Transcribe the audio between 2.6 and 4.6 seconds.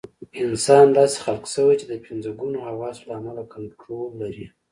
حواسو له امله کنټرول لري.